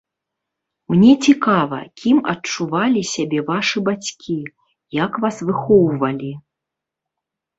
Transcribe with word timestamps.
Мне 0.93 1.09
цікава, 1.31 1.79
кім 2.03 2.17
адчувалі 2.33 3.01
сябе 3.13 3.43
вашы 3.51 3.77
бацькі, 3.89 4.37
як 5.03 5.19
вас 5.27 5.35
выхоўвалі. 5.51 6.31